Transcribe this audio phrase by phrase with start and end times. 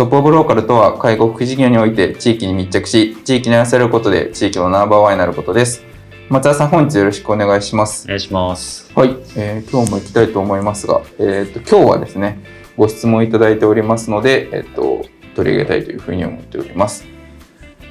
[0.00, 5.84] トップオブローカルとは介護福祉事業において地域に密着し地域に合わせることで地域のナンバーワンになることです。
[6.30, 8.06] 松田さん本日よろしくお願いします。
[8.06, 8.90] お願いします。
[8.94, 12.42] はい、えー今日も行きたいと思いますが、えー、と今日はですね
[12.78, 15.04] ご質問いただいておりますので、えー、と
[15.36, 17.04] 取り上げたいというふうに思っております、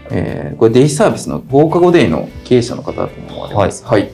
[0.10, 4.10] えーこれデイサービスの放課後デイの経営者の方だと思われます、はい。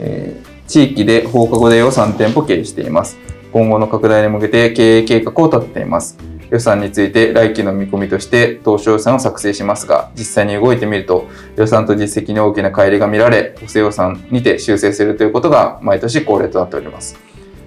[0.00, 3.16] えー地域で放課後デイを3店舗経営しています。
[3.54, 6.18] 今後の拡大に向けて経営計画を立てています
[6.50, 17.18] 予算について来期の見込みとして当初予算を作成しますが実際に動いてみると予算と実績に大きな乖離が見られ補正予算にて修正するということが毎年恒例となっております。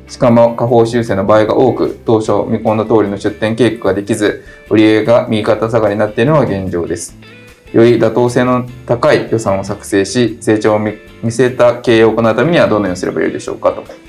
[0.07, 7.17] しかも下方修正の場合が多く当初見込んだ通りの出店計画ができず売上が右肩下がりになっているのが現状です。
[7.71, 10.91] より妥当性の高い予算を作成し成長を見
[11.23, 14.00] 見据えた経営を行うためにはどのようにすればよいでしょうかと。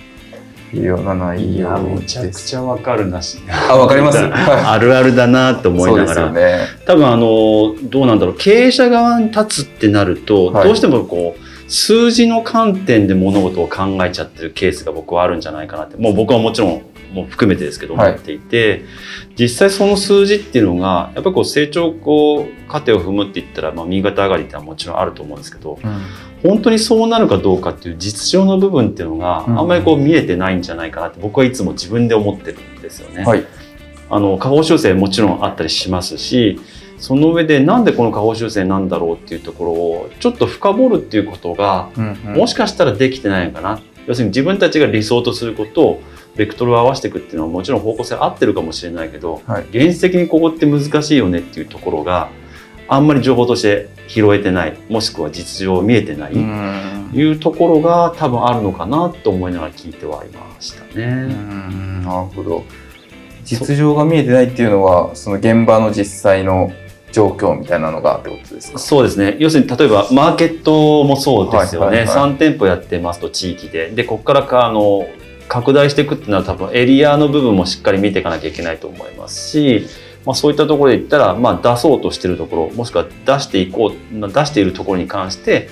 [0.75, 3.39] いうような内いや、容めちゃくちゃわかるなし。
[3.69, 4.19] あわかります？
[4.19, 6.21] は いあるあるだなと思いながら。
[6.23, 8.35] よね多分あの、どうなんだろう。
[8.39, 15.97] 経営者側に立つってなると、はいどうしてもこう、数字の観点で物事を考えちゃってるケースが僕はあるんじゃないかなって。
[15.97, 16.83] もう僕はもちろん、
[17.13, 18.11] もう含めてですけど、はい。
[18.13, 18.85] 思っていて、
[19.39, 26.01] 実際その数字っていうのが、やっぱりこう成長こう、過程を踏むって言ったら、まあ、右肩上がりってのはもちろんあると思うんですけど、うん。
[26.43, 29.59] 本当にそうなるかどうかっていう実情の部分っていうのがうん。
[29.59, 33.25] あんまりこう見えてないんじゃないかなって僕はいつも自分で思ってるんですよね。
[33.25, 33.45] はい。
[34.11, 36.61] あの下方修正もちろんあったりしますし
[36.99, 41.89] その上でなんでこの下方修正なんだろうっていうところをちょっと深掘るっていうことが
[42.25, 43.81] もしかしたらできてないのかな。
[44.07, 46.03] 要するに自分たちが理想とすることを
[46.37, 49.65] ベクトルを合わせていくっていうのはもちろん方向性合ってるかもしれないけど、はい。
[49.65, 52.31] 現実的にここって難しいよねっていうところが
[52.89, 57.11] あんまり情報として拾えてないもしくは実情見えてない、うん。
[57.13, 61.07] いうところが多分あるのかなと思いながら聞いてはいましたうね。
[61.07, 62.03] ん。
[62.03, 62.65] なるほど。
[63.45, 66.73] 実情が見えてないっていうのはその現場の実際の
[67.11, 68.79] 状況みたいなのがってことですか？
[68.79, 69.37] そうですね。
[69.39, 72.33] 要するに例えばマーケットもそうですよね、はいはいはい。
[72.33, 73.91] 3店舗やってますと地域で。
[73.91, 75.07] でここからかあの
[75.53, 79.87] 拡大していくっていうのは多分エリアの部分もしっかり見ていかなきゃいけないと思いますし、
[80.25, 85.69] まあ、そういったところで言ったら、まあ、出そうとしてるところもしくは出していこうまあ出しているところに関して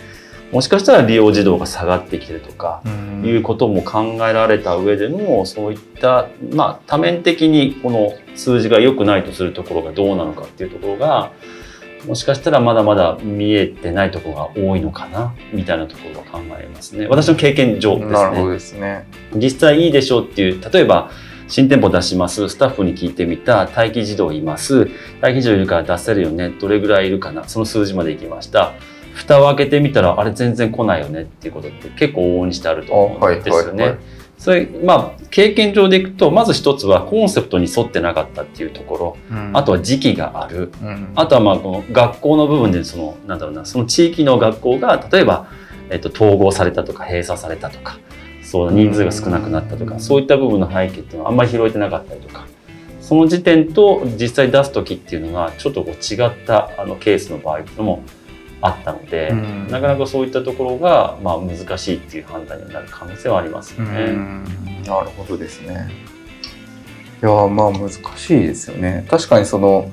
[0.53, 3.11] もしかしたら利用児童が下がってきてるとか、うん。
[3.25, 11.31] いうことも考えられた上でのそういった、まあ、多面的にこの数字が良くないとするところがどうなのかっていうところが
[12.07, 17.07] もしかしたらまだまだ見えてないところが多いのかなみたいなところは考えますね。
[17.09, 19.07] 私の経験上ですなるほどねですね。
[19.35, 21.11] 実際いいでしょうっていう例えば
[21.49, 22.49] 新店舗出します。
[22.49, 23.67] スタッフに聞いてみた。
[23.67, 24.89] 待機児童います。
[25.21, 26.51] 待機児童いるから出せるよね。
[26.51, 27.49] どれぐらいいるかな。
[27.49, 28.73] その数字までいきました。
[29.15, 33.83] 蓋を開けてみたらあれ全然来ないよねっていうことって結構往々にしてあると思うんですよね。
[33.83, 39.17] はいはいはいそれまあ経験上でいくとまず一つはコンセプトに沿ってなかったっていうところ。
[39.31, 39.51] うん。
[39.55, 40.73] あとは時期がある。
[40.83, 41.13] うん。
[41.15, 45.47] あとはまあこの学校の部分でそのなんだろうなその地域の学校が例えば、
[45.91, 47.99] えっと、統合されたとか閉鎖されたとか
[48.43, 49.91] そう人数が少なくなったとうん。
[49.91, 52.47] かそういった部分の背景っていうのはあんまり拾えてなかったりとか。
[53.03, 58.05] その時点と実際出す時っていうのがちょっとこう違ったあのケースの場合っていうのも
[58.63, 59.69] あったので、うん。
[59.69, 64.07] なかなかそういったところが、まあ、難しいっていう判断になる可能性はありますようね。
[64.07, 64.45] ん。
[64.85, 65.91] なるほどですね。
[67.23, 69.07] いやまあ難しいですよね。
[69.11, 69.91] 確かにその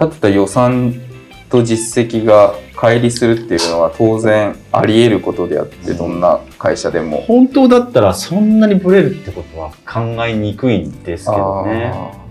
[0.00, 0.94] 立てた予算
[1.50, 7.22] と実績が乖離するっていうのは当然あり得ることであってどんな会社でも。
[7.22, 11.92] 本当だったらそんなにブレるってことは考えにくいんですけどね。
[11.92, 12.26] あー。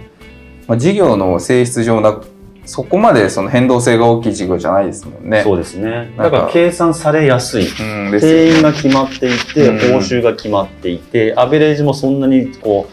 [0.67, 2.21] まあ、事業の性質上な
[2.65, 5.43] そこまでその変動性が大きい事業じゃないですもんね。
[5.43, 6.11] そうですね。
[6.17, 7.67] だから計算されやすい。
[7.67, 12.89] うん定員が決まっていて、うん報酬が決まっていて、アベレージもそんなにこ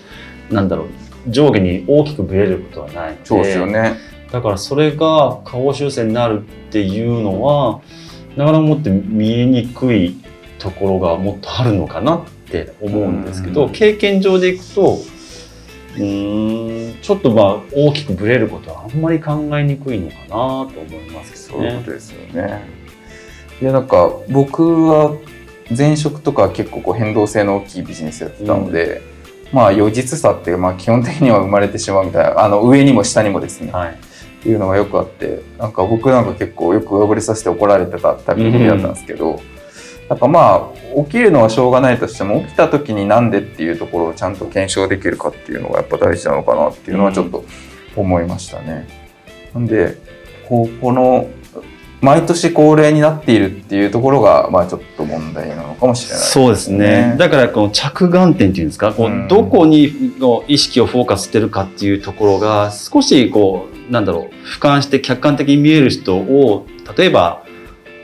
[0.51, 0.87] う、なんだろう、
[1.29, 3.17] 上下に大きくブレることはない。
[3.25, 3.97] そうですよね。
[4.31, 7.81] だからそれが下方修正になるっていうのは、
[8.37, 10.17] ながらもって見えにくい
[10.59, 14.99] ところがもっとあるのかなって思うんですけど、うん経験上でいくと
[15.97, 21.91] うーんちょっとまあ大きくぶれることはあんまり考えにくいのかなと思いますけどねそういうこと。
[21.93, 22.83] ですよね。
[23.61, 25.17] いやなんか僕は
[25.77, 29.03] 前職とかは結構こう変動性の大きいビジネスやってたので、
[29.53, 33.97] まあ余実差ってまあ基本的には生まれてしまうみたいなあの上にも下にもですね、はい、っ
[34.43, 39.39] ていうのがよくあってなんか僕なんか結構よく上振りさせて怒られてたタイプだったんですけど、なん
[40.17, 47.45] かまあ起きるのはしょうがないとしても起きた時になんでっていうところをちゃんと検証できるかっていうのがやっぱ大事なのかなっていうのはちょっと
[47.97, 48.89] 思いましたね。
[49.55, 49.97] なんで
[50.49, 51.29] こうこの
[52.03, 57.15] 毎年恒例になっているっていうところがまあちょっと問題なのかもしれないそうですね。
[57.17, 66.67] だからこの着眼点っていうんですか、こうんうどこにの意識をフォーカスしてるかっていうところが少しこうなんだろう俯瞰して客観的に見える人を
[66.97, 67.42] 例えば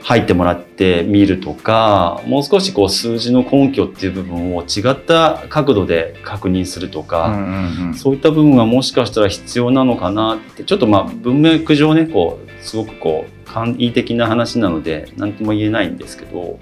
[0.01, 7.27] 入ってもらって見るとか、もう少しこう数字の根拠っていう部分を違った角度で確認するとうんか。
[7.27, 16.59] うんうんそういった部分がもしかしたら必要なのかなってちょっとまあ文脈上ねこうすごくこう簡易的な話なので何とも言えないんですけど、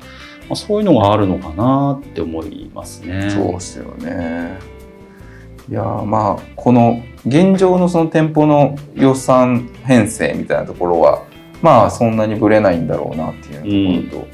[0.50, 3.30] まあ、そういうのがあるのかなって思いますね。
[3.30, 4.58] そうですよね。
[5.70, 11.24] いやーまあこの現状のその店舗の予算編成みたいなところは
[11.62, 14.28] まあそんなにぶれないんだろうなっていうところと、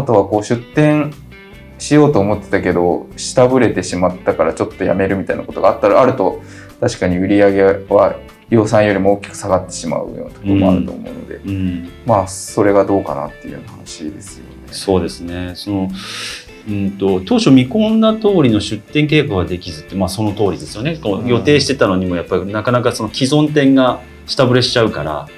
[0.00, 1.12] あとはこう出店
[1.78, 6.42] しようと思ってたけど下振れてしまったからちょっとやめるみたいなことがあったらあると
[6.80, 8.16] 確かに売り上げは
[8.50, 14.50] 予算よりも大きく下がってしまうようなところもあると思うので、うん、まあそれがどうかなっていう話ですよね。
[14.70, 15.52] そうですね。
[15.54, 15.90] その
[16.68, 20.98] うんと当初見込んだ通りの出店計画ができずって、まあ、その通りですよね。
[21.02, 25.28] こうんう予定してたのにもやっぱりなかなかその既存店が下振れしちゃうから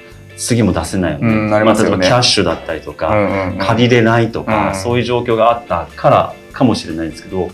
[0.41, 1.95] 次も出せないよね,、うんなりますよね。
[1.95, 3.57] あ、例えばキャッシュだったりとか、うんうんうん。
[3.59, 4.75] 借りれないとか、うん。
[4.75, 7.49] そういう状況があったからかもしれないんですけど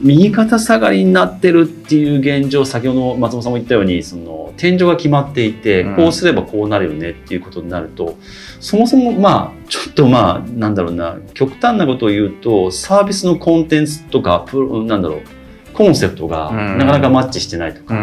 [0.00, 5.96] 右肩下がりになってるっていう現状先ほど松本さんも言ったようにその天井が決まっていて、うん。
[5.96, 8.16] こうすればこうなるよねっていうことになると
[8.60, 15.22] そもそもまあちょっとまあなんだろうな極端なことを言うとサービスのコンテンツとかプロなんだろう
[15.78, 16.78] コンセプトがうん。
[16.78, 17.94] なかなかマッチしてないとか、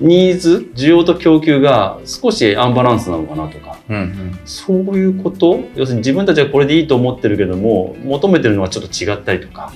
[0.00, 3.76] ニーズ需要と供給が少しアンバランスなのかなとか。
[3.90, 4.38] うんうん。
[4.46, 5.60] そういうこと？
[5.76, 9.72] 要するに自分たちはこれでいいと思ってるけども求めてるのはちょっと違ったりとか。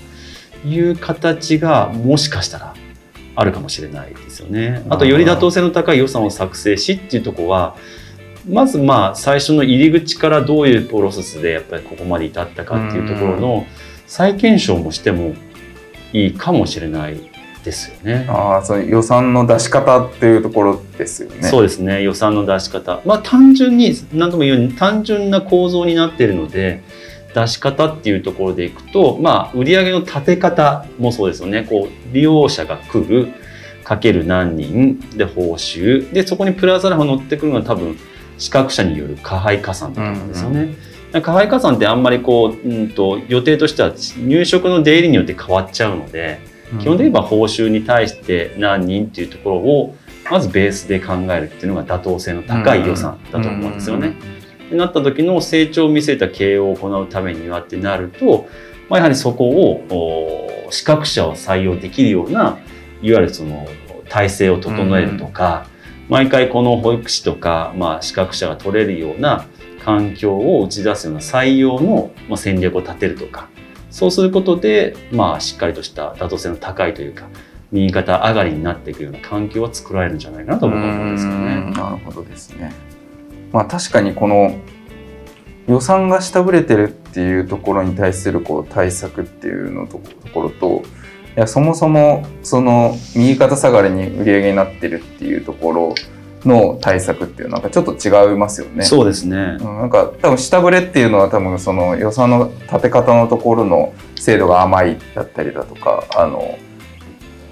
[0.66, 2.74] いう形がもしかしたら
[3.36, 4.82] あるかもしれないですよね。
[4.88, 7.76] あとより妥当性の高い予算を作成しっていうところは
[8.50, 13.66] まずまあ最初の入り口からどういうプロセスでやっぱりここまで至ったかっていうところの
[14.08, 15.34] 再検証もしても
[16.12, 17.18] いいかもしれない
[17.64, 18.26] ですよね。
[18.28, 21.42] ああ、そういう予算の出し方っていうところですよね。
[21.42, 26.82] そうですね予算の出し方まあ単純に何とも言うように単純な構造になっているので
[27.34, 33.28] 出し方っていうところでいくとまあ売上の立て方もそうですよねこう利用者が来る
[33.84, 37.96] かける何人で報酬でそこにプラスアルファ乗ってくるのは多分
[38.38, 40.74] 資格者による加配加算だと思うんですよね。
[41.12, 46.40] 加配加算ってあんまりこう、うん、と予定としては入職の出入りによって変わっちゃうので、
[46.72, 46.78] うん。
[46.80, 49.96] 基本的に言えば報酬に対して何人っていうところを
[50.30, 54.14] まずベースで考えるっていうのが妥当性の高い予算だと思うんですよね。
[54.70, 58.46] なった時の成長を見据えた経営を行うためにはってなると、
[58.90, 62.58] まあ、やはりそこをお資格者を採用できるような
[63.00, 63.66] いわゆるその
[64.10, 65.66] 体制を整えるとか、
[66.08, 69.46] 毎回この保育士とか、まあ、資格者が取れるような
[69.84, 73.48] 環境を打ち出すような採用の戦略を立てるとか
[73.90, 77.28] そうすることで、まあ、しっかりとした妥当性の高いというか
[77.72, 81.70] 右肩上がりになっていくような環境は作られるんじゃないかなと僕は思うんですよね。
[81.72, 82.72] なるほどですね。
[83.52, 84.56] まあ確かにこの
[85.68, 90.82] 予算が下振れてるっていうところに対するこう対策っていうのとところと
[91.36, 95.94] いやそもそもその右肩下がりに売り上げになってるっていうところ
[96.44, 98.84] の対策っていうのんかちょっと違いますよね。
[98.84, 99.56] そうですね。
[99.60, 106.58] うんなんか多分下振れっていうのは多分その予算の立て方のところの精度が甘いだったりだとかあの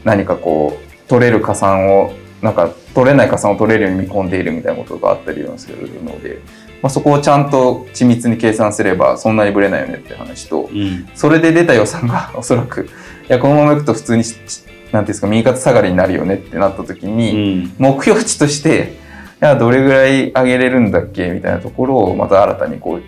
[0.04, 2.12] 何かこう取れる加算を
[2.42, 6.40] なんか取れない加算を取れるように見込んでいるみたいなことがあったりするので、
[6.82, 12.86] まあ、そこをちゃんと緻密に計算すればそんなにぶれないよねって話とうん、それで出た予算がおそらくい
[13.28, 14.65] やこのままいくと普通にし
[14.96, 18.94] なんていうんですか右肩下がりになるよねってなった時に、うん目標値として
[19.42, 23.02] いやどれぐらい上げれるんだっけみたいなところをまた新たにこう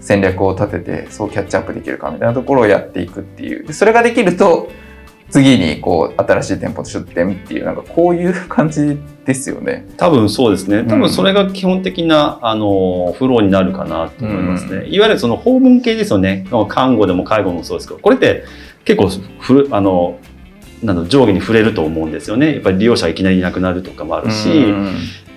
[0.00, 4.70] 戦略を立ててそうキャッチアップできるかみたいなところをやっていくっていうでそれができると
[5.30, 9.86] 次にこう新しい店舗出店っていうなんかこういう感じですよね。
[9.96, 10.84] 多分そうですね。
[10.84, 14.86] 多分それが基本的な、あのフローになるかなと思いますね。
[14.86, 16.46] いわゆるその訪問系ですよね。
[16.68, 18.44] 看護でも介護もそうですけど、これって
[18.84, 19.08] 結構
[19.40, 20.20] ふあの
[20.86, 22.54] なんだ上下に触れると思うんですよね。
[22.54, 24.72] やっぱり利用者がいきなりいなくなるとかもあるし、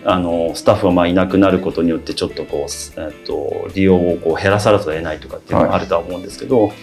[0.06, 6.78] あのスタッフがまあいなくなることによってちょっとこう、えっと、利用をこう減らさざるを得ないとかっていうのがあるとは思うんですけど、はい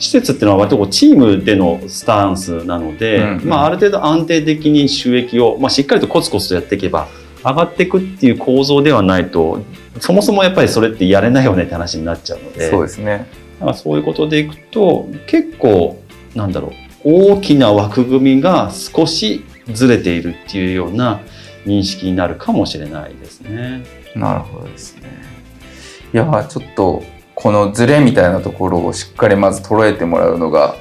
[0.00, 3.36] 施設っていうのは割とこうチームでのスタンスなので、うん。
[3.36, 7.06] うん、まあ、ある程度安定的に収益を、まあ、しっかりとコツコツとやっていけば
[7.44, 9.62] 上がっていくっていう構造ではないと
[9.98, 13.26] そもそもやっぱりそれってやれないよねって話になっちゃうのでそうですね。
[13.58, 16.02] だからそういうことでいくと結構
[16.34, 21.20] なんだろう大きな枠組みが少しずれているっていうような
[21.64, 23.84] 認識になるかもしれないですね。
[24.14, 25.08] なるほどですね。
[26.12, 27.02] いやちょっと
[27.34, 30.74] このズレみたいなところをしっかりまず捉えてもらうのが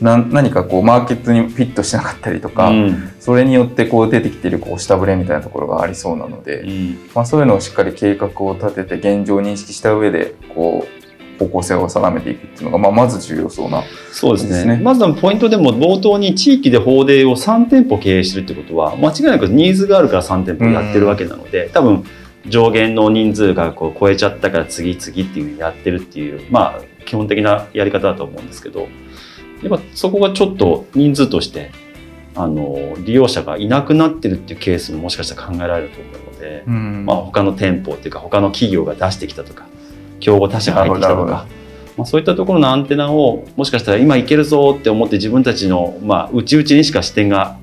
[0.00, 11.05] な何かこうマーケットにフィットしなかったりとか、うん、それによってこう出てきているこう下振れみたいなところがありそうなので、うん、まあ、そういうのをしっかり計画を立てて現状を認識した上でこう
[11.38, 14.80] 方向性を定めていくっていうのが、まあ、まず重要そうな、そうですね。
[14.82, 22.04] まずポイントでも冒頭に地域で法令を3店舗経営してるってことは間違いなくニーズがあるから3店舗やってるわけなので、うん、多分
[22.48, 28.88] 上限の人数がこう超えちゃったから次々っていうふうにやってるっていうまあ基本的なやり方だと思うんですけど
[29.62, 31.70] やっぱそこがちょっと人数として
[32.34, 39.66] あの利用者がいなくなってるっていうケースももしかしたら考えられると思うので、うん、まあ、他の店舗っていうか他の企業が出してきたとか
[40.20, 41.46] 競合他社が入ってきたとか。
[41.96, 47.58] まあ、そういったところのアンテナをもしかしたら今いけるぞって思って自分たちの、まあ、内々にしか視点が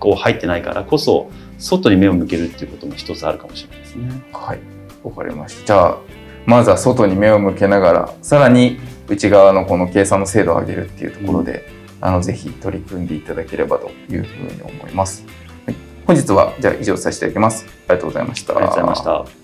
[0.00, 4.10] こう入ってないからこそ外に目を向けるっていうことも一つあるかもしれないですね。
[4.32, 4.60] はい、
[5.02, 5.66] わかりました。
[5.66, 5.98] じゃあ
[6.46, 11.66] まずは外に目を向けながら、さらに内側のこの計算の精度を上げるっていうところで、
[12.00, 15.24] うん、あのぜひ取り組んでいただければというふうに思います。
[15.66, 17.66] はい、本日はじゃあ以上させていただきます。
[17.88, 18.56] ありがとうございました。
[18.56, 19.43] ありがとうございました。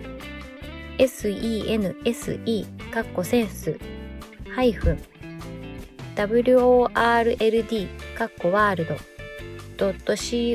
[2.90, 3.78] カッコセンス
[4.54, 4.98] ハイフン
[6.16, 7.36] world
[8.16, 8.96] カッコワールド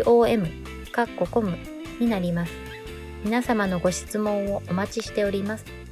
[0.04, 0.48] .com
[0.92, 1.58] カッココム
[2.00, 2.52] になります。
[3.24, 5.83] 皆様のご質問をお待ちしております。